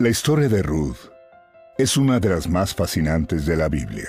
[0.00, 1.10] La historia de Ruth
[1.76, 4.08] es una de las más fascinantes de la Biblia.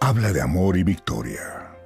[0.00, 1.76] Habla de amor y victoria.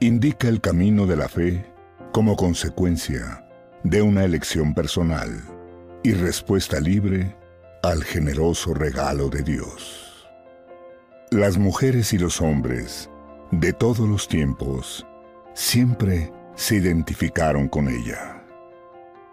[0.00, 1.70] Indica el camino de la fe
[2.14, 3.46] como consecuencia
[3.84, 5.28] de una elección personal
[6.02, 7.36] y respuesta libre
[7.82, 10.26] al generoso regalo de Dios.
[11.30, 13.10] Las mujeres y los hombres
[13.50, 15.06] de todos los tiempos
[15.52, 18.42] siempre se identificaron con ella.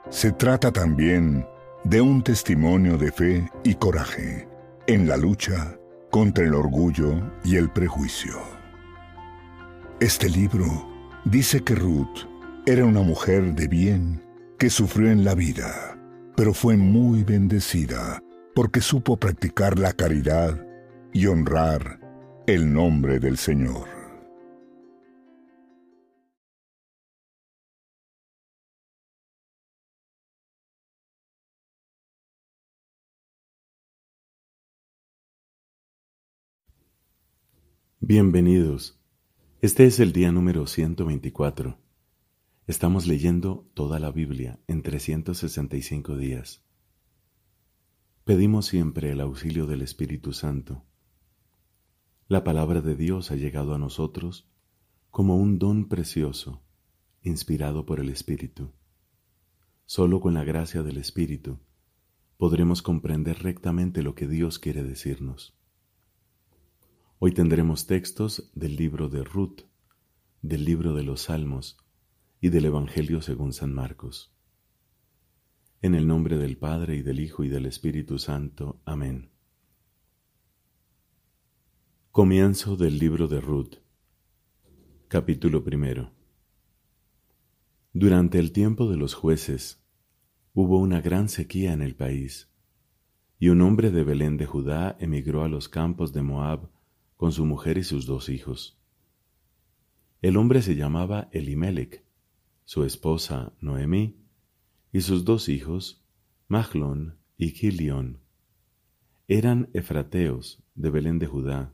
[0.10, 1.48] Se trata también
[1.84, 4.48] de un testimonio de fe y coraje
[4.88, 5.78] en la lucha
[6.12, 8.34] contra el orgullo y el prejuicio.
[10.00, 10.88] Este libro
[11.26, 12.28] dice que Ruth
[12.66, 14.24] era una mujer de bien
[14.58, 15.98] que sufrió en la vida,
[16.38, 18.22] pero fue muy bendecida
[18.56, 20.66] porque supo practicar la caridad
[21.12, 22.00] y honrar
[22.48, 23.93] el nombre del Señor.
[38.06, 39.00] Bienvenidos.
[39.62, 41.80] Este es el día número 124.
[42.68, 46.66] Estamos leyendo toda la Biblia en 365 días.
[48.26, 50.84] Pedimos siempre el auxilio del Espíritu Santo.
[52.28, 54.52] La palabra de Dios ha llegado a nosotros
[55.10, 56.62] como un don precioso,
[57.22, 58.74] inspirado por el Espíritu.
[59.86, 61.62] Solo con la gracia del Espíritu
[62.36, 65.58] podremos comprender rectamente lo que Dios quiere decirnos.
[67.26, 69.62] Hoy tendremos textos del libro de Ruth,
[70.42, 71.78] del libro de los Salmos
[72.42, 74.36] y del Evangelio según San Marcos.
[75.82, 78.82] En el nombre del Padre y del Hijo y del Espíritu Santo.
[78.84, 79.30] Amén.
[82.12, 83.76] Comienzo del libro de Ruth.
[85.08, 86.12] Capítulo primero.
[87.94, 89.82] Durante el tiempo de los jueces
[90.54, 92.52] hubo una gran sequía en el país,
[93.40, 96.73] y un hombre de Belén de Judá emigró a los campos de Moab
[97.24, 98.78] con su mujer y sus dos hijos.
[100.22, 102.04] El hombre se llamaba Elimelech,
[102.66, 104.18] su esposa Noemí
[104.92, 106.04] y sus dos hijos,
[106.50, 108.20] Mahlón y Gilión.
[109.30, 111.74] Eran efrateos de Belén de Judá.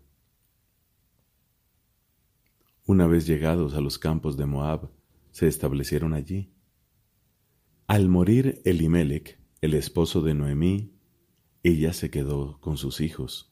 [2.85, 4.91] Una vez llegados a los campos de Moab,
[5.31, 6.53] se establecieron allí.
[7.87, 10.93] Al morir Elimelech, el esposo de Noemí,
[11.63, 13.48] ella se quedó con sus hijos.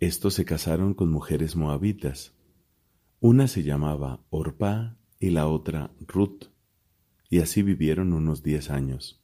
[0.00, 2.32] Estos se casaron con mujeres moabitas.
[3.18, 6.44] Una se llamaba Orpá y la otra Ruth,
[7.28, 9.20] y así vivieron unos diez años.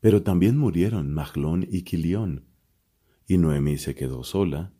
[0.00, 2.44] Pero también murieron Mahlón y Quilión,
[3.26, 4.74] y Noemí se quedó sola,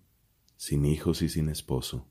[0.59, 2.07] sin hijos y sin esposo.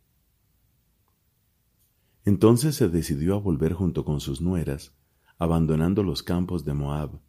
[2.23, 4.95] Entonces se decidió a volver junto con sus nueras,
[5.37, 7.21] abandonando los campos de Moab,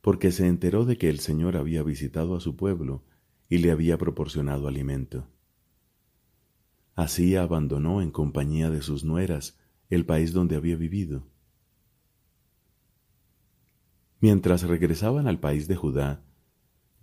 [0.00, 3.04] porque se enteró de que el Señor había visitado a su pueblo
[3.50, 5.26] y le había proporcionado alimento.
[6.94, 9.58] Así abandonó en compañía de sus nueras
[9.90, 11.26] el país donde había vivido.
[14.20, 16.24] Mientras regresaban al país de Judá,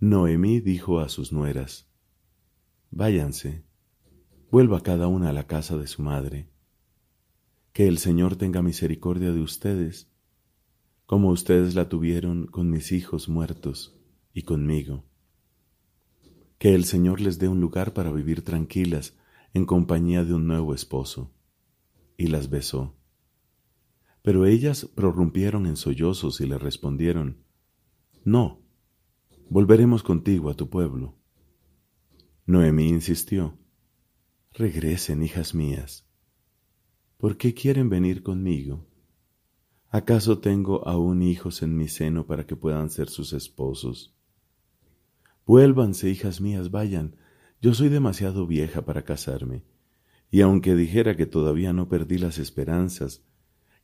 [0.00, 1.86] Noemí dijo a sus nueras,
[2.90, 3.64] Váyanse,
[4.50, 6.48] vuelva cada una a la casa de su madre.
[7.74, 10.10] Que el Señor tenga misericordia de ustedes,
[11.04, 14.00] como ustedes la tuvieron con mis hijos muertos
[14.32, 15.07] y conmigo
[16.58, 19.16] que el Señor les dé un lugar para vivir tranquilas
[19.54, 21.32] en compañía de un nuevo esposo.
[22.16, 22.96] Y las besó.
[24.22, 27.44] Pero ellas prorrumpieron en sollozos y le respondieron,
[28.24, 28.60] No,
[29.48, 31.16] volveremos contigo a tu pueblo.
[32.44, 33.56] Noemí insistió,
[34.52, 36.08] Regresen, hijas mías.
[37.18, 38.84] ¿Por qué quieren venir conmigo?
[39.90, 44.17] ¿Acaso tengo aún hijos en mi seno para que puedan ser sus esposos?
[45.48, 47.16] Vuélvanse, hijas mías, vayan.
[47.62, 49.64] Yo soy demasiado vieja para casarme.
[50.30, 53.24] Y aunque dijera que todavía no perdí las esperanzas,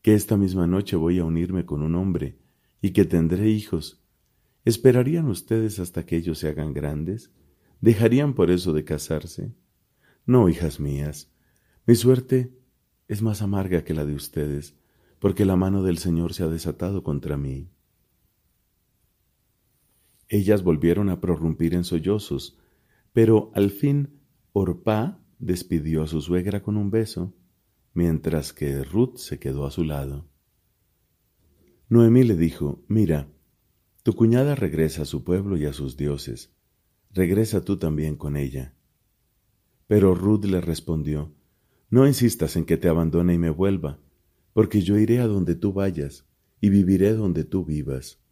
[0.03, 2.39] que esta misma noche voy a unirme con un hombre
[2.83, 4.05] y que tendré hijos,
[4.67, 7.33] ¿esperarían ustedes hasta que ellos se hagan grandes?
[7.81, 9.55] ¿Dejarían por eso de casarse?
[10.27, 11.33] No, hijas mías,
[11.87, 12.53] mi suerte
[13.09, 14.77] es más amarga que la de ustedes,
[15.19, 17.71] porque la mano del Señor se ha desatado contra mí.
[20.29, 22.59] Ellas volvieron a prorrumpir en sollozos,
[23.13, 24.21] pero al fin
[24.53, 27.35] Orpá despidió a su suegra con un beso,
[27.93, 30.29] mientras que Ruth se quedó a su lado.
[31.89, 33.29] Noemí le dijo, Mira,
[34.03, 36.55] tu cuñada regresa a su pueblo y a sus dioses,
[37.11, 38.75] regresa tú también con ella.
[39.87, 41.35] Pero Ruth le respondió,
[41.91, 44.01] No insistas en que te abandone y me vuelva,
[44.53, 46.27] porque yo iré a donde tú vayas
[46.61, 48.24] y viviré donde tú vivas.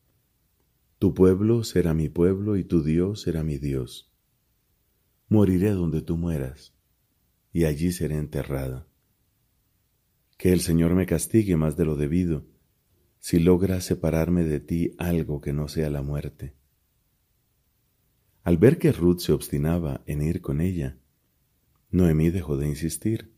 [1.02, 4.14] Tu pueblo será mi pueblo y tu Dios será mi Dios.
[5.28, 6.76] Moriré donde tú mueras,
[7.52, 8.87] y allí seré enterrada.
[10.38, 12.46] Que el Señor me castigue más de lo debido,
[13.19, 16.54] si logra separarme de ti algo que no sea la muerte.
[18.44, 20.99] Al ver que Ruth se obstinaba en ir con ella,
[21.90, 23.34] Noemí dejó de insistir.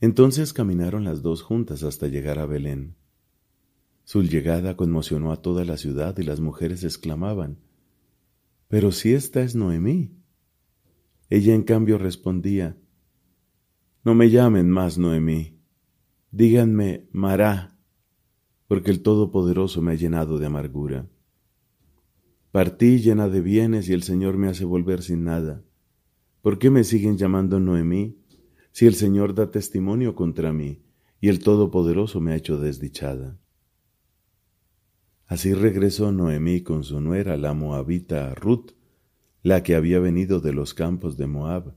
[0.00, 2.96] Entonces caminaron las dos juntas hasta llegar a Belén.
[4.04, 7.58] Su llegada conmocionó a toda la ciudad y las mujeres exclamaban,
[8.68, 10.16] Pero si esta es Noemí.
[11.30, 12.76] Ella en cambio respondía,
[14.04, 15.58] No me llamen más Noemí,
[16.30, 17.78] díganme Mará,
[18.66, 21.08] porque el Todopoderoso me ha llenado de amargura.
[22.50, 25.64] Partí llena de bienes y el Señor me hace volver sin nada.
[26.42, 28.18] ¿Por qué me siguen llamando Noemí
[28.72, 30.82] si el Señor da testimonio contra mí
[31.20, 33.38] y el Todopoderoso me ha hecho desdichada?
[35.32, 38.72] Así regresó Noemí con su nuera, la moabita Ruth,
[39.42, 41.74] la que había venido de los campos de Moab.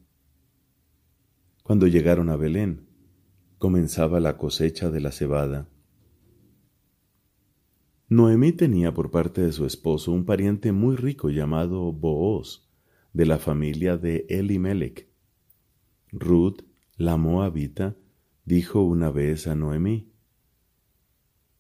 [1.64, 2.86] Cuando llegaron a Belén,
[3.58, 5.70] comenzaba la cosecha de la cebada.
[8.10, 12.70] Noemí tenía por parte de su esposo un pariente muy rico llamado Booz,
[13.14, 15.08] de la familia de Elimelech.
[16.12, 16.64] Ruth,
[16.98, 17.96] la moabita,
[18.44, 20.12] dijo una vez a Noemí,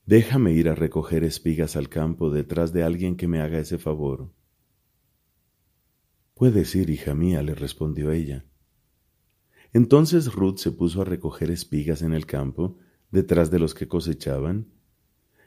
[0.05, 4.31] Déjame ir a recoger espigas al campo detrás de alguien que me haga ese favor.
[6.35, 8.45] Puedes ir, hija mía, le respondió ella.
[9.73, 12.77] Entonces Ruth se puso a recoger espigas en el campo,
[13.09, 14.67] detrás de los que cosechaban,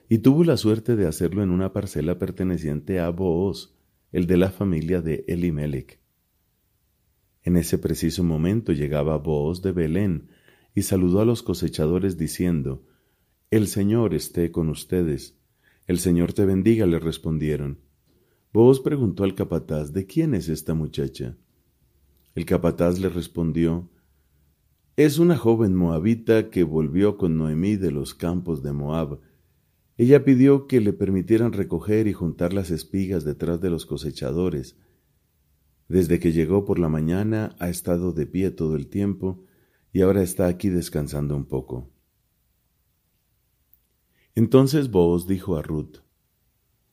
[0.09, 3.77] y tuvo la suerte de hacerlo en una parcela perteneciente a Booz,
[4.11, 6.01] el de la familia de Elimelech.
[7.43, 10.31] En ese preciso momento llegaba Booz de Belén
[10.75, 12.85] y saludó a los cosechadores diciendo,
[13.51, 15.39] El Señor esté con ustedes.
[15.87, 17.79] El Señor te bendiga, le respondieron.
[18.53, 21.39] Booz preguntó al capataz, ¿de quién es esta muchacha?
[22.35, 23.89] El capataz le respondió,
[24.97, 29.21] Es una joven moabita que volvió con Noemí de los campos de Moab,
[29.97, 34.77] ella pidió que le permitieran recoger y juntar las espigas detrás de los cosechadores.
[35.89, 39.45] Desde que llegó por la mañana ha estado de pie todo el tiempo
[39.93, 41.91] y ahora está aquí descansando un poco.
[44.39, 45.97] Entonces Boaz dijo a Ruth,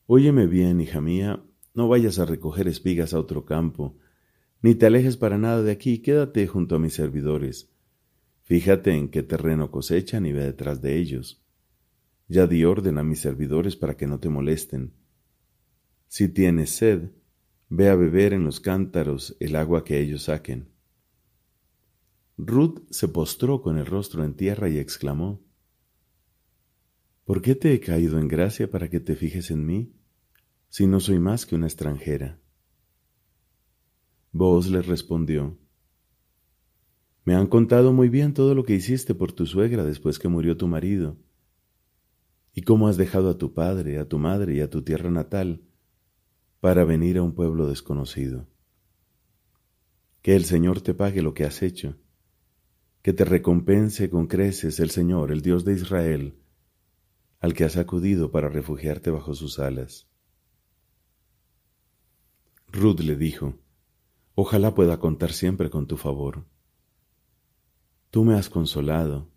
[0.06, 1.44] Óyeme bien, hija mía,
[1.74, 3.96] no vayas a recoger espigas a otro campo,
[4.62, 7.70] ni te alejes para nada de aquí, quédate junto a mis servidores.
[8.42, 11.40] Fíjate en qué terreno cosechan y ve detrás de ellos.
[12.26, 14.94] Ya di orden a mis servidores para que no te molesten.
[16.08, 17.12] Si tienes sed,
[17.68, 20.72] ve a beber en los cántaros el agua que ellos saquen.
[22.38, 25.45] Ruth se postró con el rostro en tierra y exclamó,
[27.26, 29.92] ¿Por qué te he caído en gracia para que te fijes en mí,
[30.68, 32.40] si no soy más que una extranjera?
[34.30, 35.58] Vos le respondió,
[37.24, 40.56] Me han contado muy bien todo lo que hiciste por tu suegra después que murió
[40.56, 41.16] tu marido
[42.54, 45.62] y cómo has dejado a tu padre, a tu madre y a tu tierra natal
[46.60, 48.46] para venir a un pueblo desconocido.
[50.22, 51.96] Que el Señor te pague lo que has hecho,
[53.02, 56.45] que te recompense con creces el Señor, el Dios de Israel,
[57.40, 60.08] al que has acudido para refugiarte bajo sus alas.
[62.68, 63.54] Ruth le dijo,
[64.34, 66.46] Ojalá pueda contar siempre con tu favor.
[68.10, 69.30] Tú me has consolado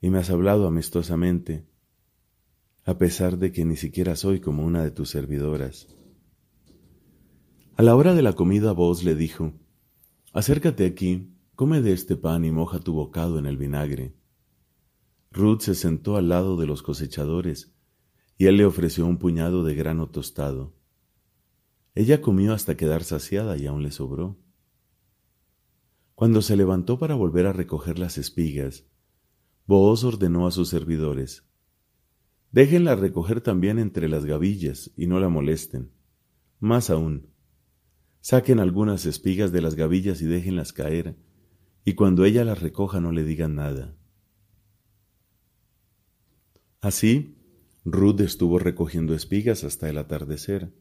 [0.00, 1.66] y me has hablado amistosamente
[2.84, 5.88] a pesar de que ni siquiera soy como una de tus servidoras.
[7.76, 9.52] A la hora de la comida vos le dijo,
[10.32, 14.14] Acércate aquí, come de este pan y moja tu bocado en el vinagre.
[15.32, 17.72] Ruth se sentó al lado de los cosechadores,
[18.36, 20.74] y él le ofreció un puñado de grano tostado.
[21.94, 24.38] Ella comió hasta quedar saciada y aún le sobró.
[26.14, 28.86] Cuando se levantó para volver a recoger las espigas,
[29.66, 31.44] Booz ordenó a sus servidores,
[32.52, 35.92] Déjenla recoger también entre las gavillas y no la molesten.
[36.58, 37.28] Más aún,
[38.20, 41.16] saquen algunas espigas de las gavillas y déjenlas caer,
[41.84, 43.96] y cuando ella las recoja no le digan nada.
[46.80, 47.36] Así,
[47.84, 50.72] Ruth estuvo recogiendo espigas hasta el atardecer.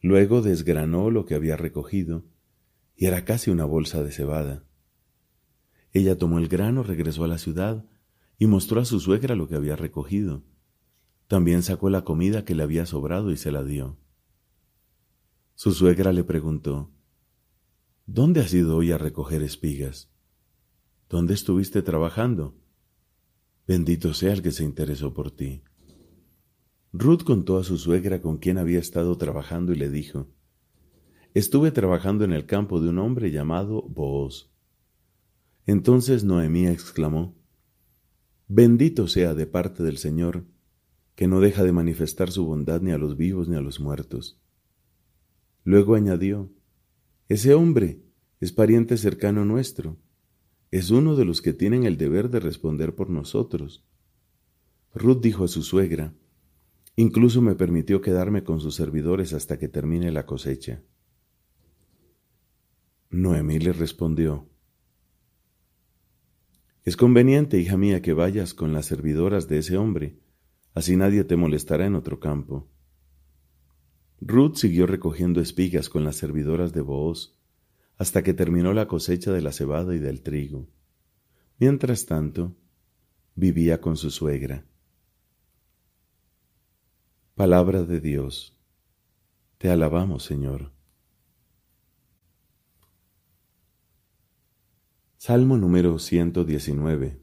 [0.00, 2.24] Luego desgranó lo que había recogido,
[2.96, 4.64] y era casi una bolsa de cebada.
[5.92, 7.84] Ella tomó el grano, regresó a la ciudad
[8.38, 10.44] y mostró a su suegra lo que había recogido.
[11.26, 13.98] También sacó la comida que le había sobrado y se la dio.
[15.54, 16.90] Su suegra le preguntó,
[18.06, 20.08] ¿Dónde has ido hoy a recoger espigas?
[21.08, 22.56] ¿Dónde estuviste trabajando?
[23.70, 25.62] Bendito sea el que se interesó por ti.
[26.92, 30.26] Ruth contó a su suegra con quien había estado trabajando y le dijo,
[31.34, 34.50] Estuve trabajando en el campo de un hombre llamado Booz.
[35.66, 37.38] Entonces Noemí exclamó,
[38.48, 40.46] Bendito sea de parte del Señor,
[41.14, 44.42] que no deja de manifestar su bondad ni a los vivos ni a los muertos.
[45.62, 46.50] Luego añadió,
[47.28, 48.02] Ese hombre
[48.40, 49.96] es pariente cercano nuestro,
[50.70, 53.84] es uno de los que tienen el deber de responder por nosotros.
[54.94, 56.14] Ruth dijo a su suegra,
[56.96, 60.82] Incluso me permitió quedarme con sus servidores hasta que termine la cosecha.
[63.10, 64.48] Noemí le respondió,
[66.84, 70.20] Es conveniente, hija mía, que vayas con las servidoras de ese hombre,
[70.74, 72.68] así nadie te molestará en otro campo.
[74.20, 77.39] Ruth siguió recogiendo espigas con las servidoras de Booz
[78.00, 80.66] hasta que terminó la cosecha de la cebada y del trigo.
[81.58, 82.56] Mientras tanto,
[83.34, 84.64] vivía con su suegra.
[87.34, 88.56] Palabra de Dios.
[89.58, 90.72] Te alabamos, Señor.
[95.18, 97.22] Salmo número 119,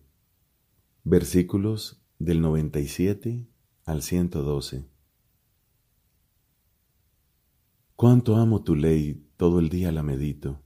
[1.03, 3.47] versículos del 97
[3.83, 4.85] al 112.
[7.95, 10.61] Cuánto amo tu ley, todo el día la medito.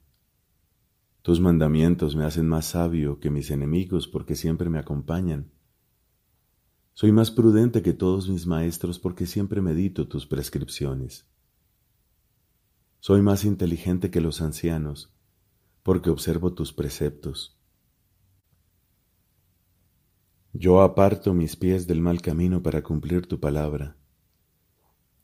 [1.22, 5.52] Tus mandamientos me hacen más sabio que mis enemigos porque siempre me acompañan.
[6.94, 11.28] Soy más prudente que todos mis maestros porque siempre medito tus prescripciones.
[13.00, 15.14] Soy más inteligente que los ancianos
[15.84, 17.58] porque observo tus preceptos.
[20.54, 23.96] Yo aparto mis pies del mal camino para cumplir tu palabra.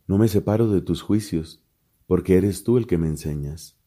[0.08, 1.62] No me separo de tus juicios,
[2.06, 3.78] porque eres tú el que me enseñas.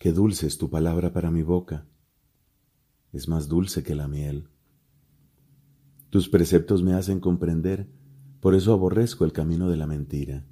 [0.00, 1.86] Qué dulce es tu palabra para mi boca,
[3.12, 4.48] es más dulce que la miel.
[6.08, 7.86] Tus preceptos me hacen comprender,
[8.40, 10.46] por eso aborrezco el camino de la mentira.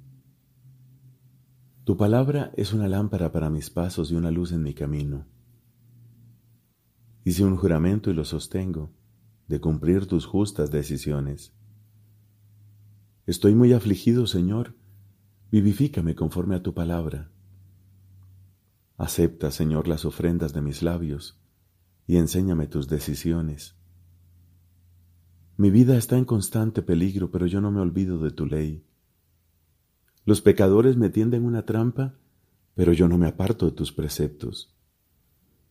[1.83, 5.25] Tu palabra es una lámpara para mis pasos y una luz en mi camino.
[7.23, 8.93] Hice un juramento y lo sostengo,
[9.47, 11.53] de cumplir tus justas decisiones.
[13.25, 14.75] Estoy muy afligido, Señor,
[15.51, 17.31] vivifícame conforme a tu palabra.
[18.99, 21.39] Acepta, Señor, las ofrendas de mis labios
[22.05, 23.77] y enséñame tus decisiones.
[25.55, 28.85] Mi vida está en constante peligro, pero yo no me olvido de tu ley.
[30.25, 32.19] Los pecadores me tienden una trampa,
[32.75, 34.75] pero yo no me aparto de tus preceptos.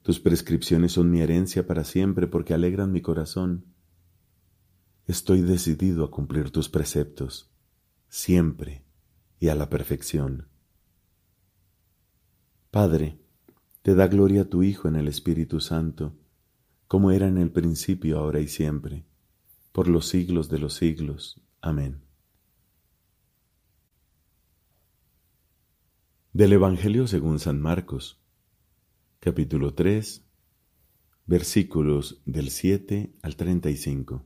[0.01, 3.67] Tus prescripciones son mi herencia para siempre porque alegran mi corazón.
[5.07, 7.51] Estoy decidido a cumplir tus preceptos,
[8.09, 8.87] siempre
[9.39, 10.49] y a la perfección.
[12.71, 13.19] Padre,
[13.83, 16.15] te da gloria a tu Hijo en el Espíritu Santo,
[16.87, 19.05] como era en el principio, ahora y siempre
[19.79, 21.41] por los siglos de los siglos.
[21.61, 22.01] Amén.
[26.33, 28.21] Del Evangelio según San Marcos,
[29.21, 30.25] capítulo 3,
[31.27, 34.25] versículos del 7 al 35.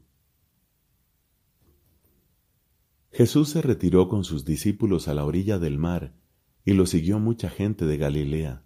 [3.10, 6.14] Jesús se retiró con sus discípulos a la orilla del mar
[6.64, 8.64] y lo siguió mucha gente de Galilea.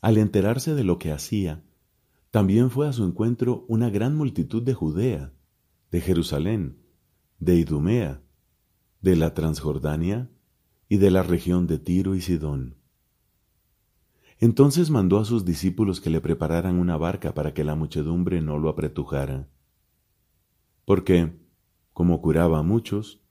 [0.00, 1.64] Al enterarse de lo que hacía,
[2.30, 5.32] también fue a su encuentro una gran multitud de Judea,
[5.90, 6.78] de Jerusalén,
[7.38, 8.22] de Idumea,
[9.00, 10.30] de la Transjordania
[10.88, 12.76] y de la región de Tiro y Sidón.
[14.40, 18.58] Entonces mandó a sus discípulos que le prepararan una barca para que la muchedumbre no
[18.58, 19.48] lo apretujara.
[20.84, 21.38] Porque,
[21.92, 23.23] como curaba a muchos,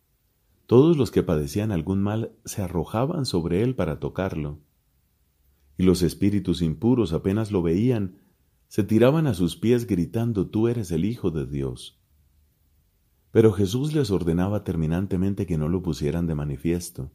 [0.65, 4.60] todos los que padecían algún mal se arrojaban sobre él para tocarlo.
[5.77, 8.20] Y los espíritus impuros apenas lo veían,
[8.67, 12.00] se tiraban a sus pies gritando, Tú eres el Hijo de Dios.
[13.32, 17.12] Pero Jesús les ordenaba terminantemente que no lo pusieran de manifiesto.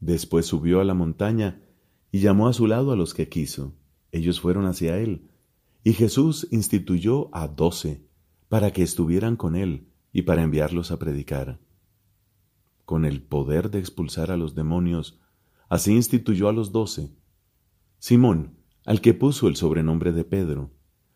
[0.00, 1.62] Después subió a la montaña
[2.12, 3.72] y llamó a su lado a los que quiso.
[4.12, 5.30] Ellos fueron hacia él.
[5.82, 8.06] Y Jesús instituyó a doce
[8.48, 11.60] para que estuvieran con él y para enviarlos a predicar.
[12.84, 15.20] Con el poder de expulsar a los demonios,
[15.68, 17.12] así instituyó a los doce.
[17.98, 18.56] Simón,
[18.86, 20.70] al que puso el sobrenombre de Pedro,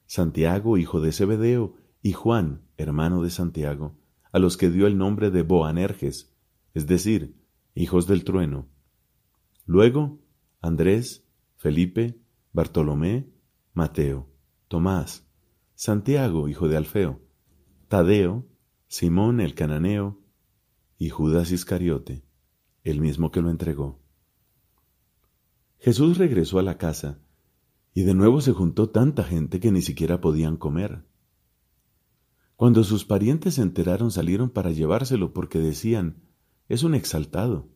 [0.06, 3.96] Santiago, hijo de Zebedeo, y Juan, hermano de Santiago,
[4.32, 6.34] a los que dio el nombre de Boanerges,
[6.74, 7.40] es decir,
[7.74, 8.68] hijos del trueno.
[9.64, 10.18] Luego,
[10.60, 11.24] Andrés,
[11.56, 12.20] Felipe,
[12.52, 13.30] Bartolomé,
[13.74, 14.28] Mateo,
[14.66, 15.30] Tomás,
[15.76, 17.20] Santiago, hijo de Alfeo,
[17.86, 18.44] Tadeo,
[18.90, 20.18] Simón el cananeo,
[20.96, 22.24] y Judas Iscariote,
[22.84, 24.00] el mismo que lo entregó.
[25.78, 27.20] Jesús regresó a la casa,
[27.92, 31.04] y de nuevo se juntó tanta gente que ni siquiera podían comer.
[32.56, 36.22] Cuando sus parientes se enteraron salieron para llevárselo porque decían,
[36.66, 37.68] es un exaltado.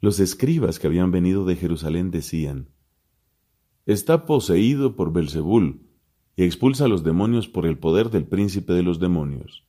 [0.00, 2.68] Los escribas que habían venido de Jerusalén decían,
[3.86, 5.86] está poseído por Belzebul
[6.34, 9.64] y expulsa a los demonios por el poder del príncipe de los demonios.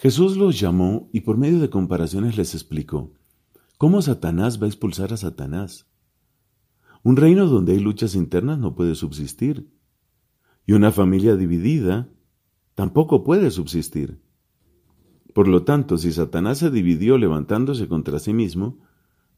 [0.00, 3.14] Jesús los llamó y por medio de comparaciones les explicó
[3.78, 5.88] cómo Satanás va a expulsar a Satanás.
[7.02, 9.68] Un reino donde hay luchas internas no puede subsistir
[10.66, 12.08] y una familia dividida
[12.76, 14.22] tampoco puede subsistir.
[15.34, 18.78] Por lo tanto, si Satanás se dividió levantándose contra sí mismo,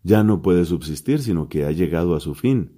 [0.02, 2.72] ya no puede subsistir, sino que ha llegado a su fin.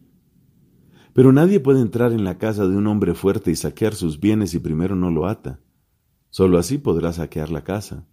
[1.15, 4.51] Pero nadie puede entrar en la casa de un hombre fuerte y saquear sus bienes
[4.51, 5.59] si primero no lo ata.
[6.33, 8.07] Solo así podrá saquear la casa.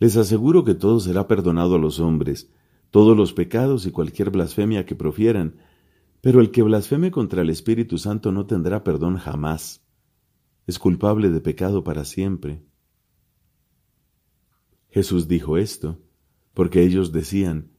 [0.00, 2.50] Les aseguro que todo será perdonado a los hombres,
[2.90, 5.54] todos los pecados y cualquier blasfemia que profieran,
[6.20, 9.86] pero el que blasfeme contra el Espíritu Santo no tendrá perdón jamás.
[10.66, 12.64] Es culpable de pecado para siempre.
[14.90, 16.00] Jesús dijo esto
[16.54, 17.70] porque ellos decían,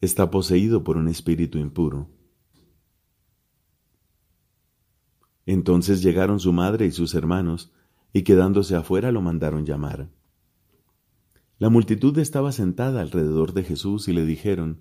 [0.00, 2.10] está poseído por un espíritu impuro.
[5.52, 7.72] Entonces llegaron su madre y sus hermanos,
[8.12, 10.08] y quedándose afuera lo mandaron llamar.
[11.58, 14.78] La multitud estaba sentada alrededor de Jesús y le dijeron,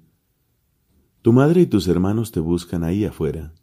[1.23, 3.55] tu madre y tus hermanos te buscan ahí afuera.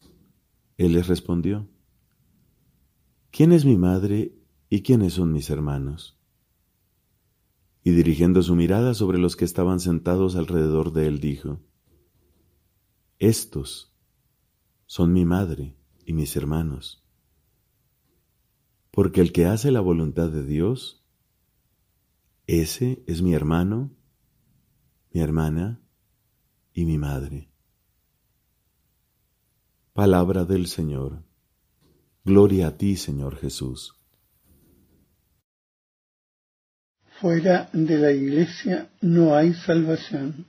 [0.78, 1.68] Él les respondió,
[3.30, 4.36] ¿quién es mi madre
[4.68, 6.18] y quiénes son mis hermanos?
[7.84, 11.60] Y dirigiendo su mirada sobre los que estaban sentados alrededor de él, dijo,
[13.20, 13.94] Estos
[14.86, 17.04] son mi madre y mis hermanos.
[18.92, 21.04] Porque el que hace la voluntad de Dios,
[22.46, 23.90] ese es mi hermano,
[25.12, 25.82] mi hermana
[26.72, 27.50] y mi madre.
[29.92, 31.24] Palabra del Señor.
[32.24, 33.94] Gloria a ti, Señor Jesús.
[37.20, 40.46] Fuera de la Iglesia no hay salvación.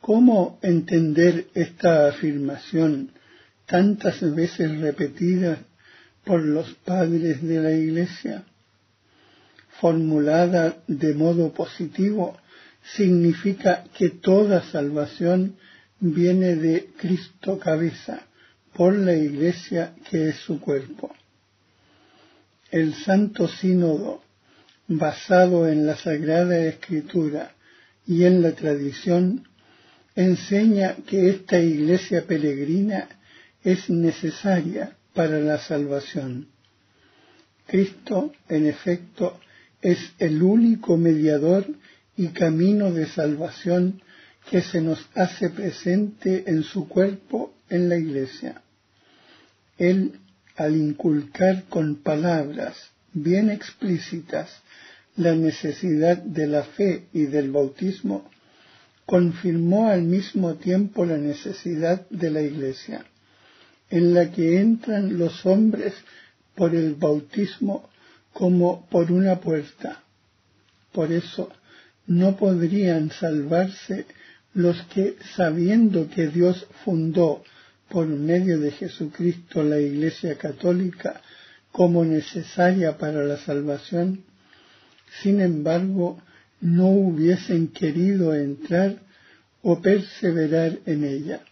[0.00, 3.12] ¿Cómo entender esta afirmación
[3.70, 5.58] tantas veces repetida
[6.24, 8.42] por los padres de la Iglesia?
[9.80, 12.36] Formulada de modo positivo,
[12.96, 15.54] significa que toda salvación
[16.00, 18.22] viene de Cristo cabeza
[18.74, 21.14] por la Iglesia que es su cuerpo.
[22.72, 24.22] El Santo Sínodo,
[24.88, 27.52] basado en la Sagrada Escritura
[28.04, 29.44] y en la tradición,
[30.16, 33.08] enseña que esta Iglesia peregrina
[33.62, 36.48] es necesaria para la salvación.
[37.66, 39.38] Cristo, en efecto,
[39.80, 41.66] es el único mediador
[42.16, 44.02] y camino de salvación
[44.50, 48.62] que se nos hace presente en su cuerpo en la iglesia.
[49.78, 50.18] Él,
[50.56, 52.76] al inculcar con palabras
[53.12, 54.50] bien explícitas
[55.16, 58.30] la necesidad de la fe y del bautismo,
[59.06, 63.04] confirmó al mismo tiempo la necesidad de la iglesia,
[63.90, 65.92] en la que entran los hombres
[66.54, 67.90] por el bautismo
[68.32, 70.02] como por una puerta.
[70.92, 71.50] Por eso,
[72.06, 74.06] no podrían salvarse
[74.54, 77.44] los que, sabiendo que Dios fundó
[77.88, 81.20] por medio de Jesucristo la Iglesia Católica
[81.72, 84.24] como necesaria para la salvación,
[85.22, 86.20] sin embargo,
[86.60, 88.96] no hubiesen querido entrar
[89.62, 91.42] o perseverar en ella.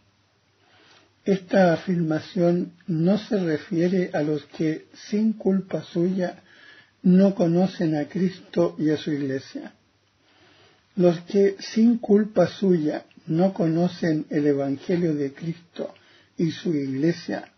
[1.28, 6.42] Esta afirmación no se refiere a los que, sin culpa suya,
[7.02, 9.74] no conocen a Cristo y a su Iglesia.
[10.96, 15.92] Los que sin culpa suya no conocen el Evangelio de Cristo
[16.38, 17.52] y su Iglesia,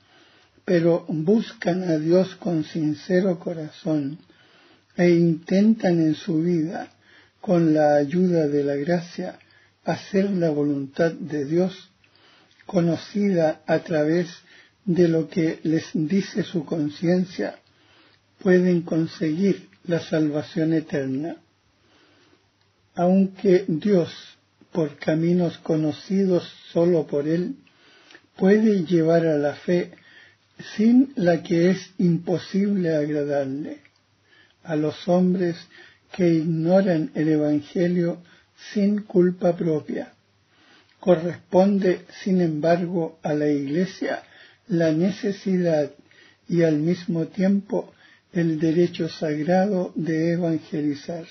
[0.64, 4.18] pero buscan a Dios con sincero corazón
[4.96, 6.88] e intentan en su vida,
[7.40, 9.38] con la ayuda de la gracia,
[9.84, 11.89] hacer la voluntad de Dios,
[12.74, 14.26] conocida a través
[14.84, 17.58] de lo que les dice su conciencia,
[18.42, 21.36] pueden conseguir la salvación eterna
[22.94, 24.12] aunque Dios,
[24.72, 27.56] por caminos conocidos solo por Él,
[28.36, 29.92] puede llevar a la fe
[30.76, 33.78] sin la que es imposible agradarle,
[34.62, 35.56] a los hombres
[36.12, 38.18] que ignoran el Evangelio
[38.72, 40.12] sin culpa propia.
[41.00, 44.22] Corresponde, sin embargo, a la Iglesia
[44.68, 45.90] la necesidad
[46.48, 47.92] y al mismo tiempo
[48.32, 51.24] el derecho sagrado de evangelizar.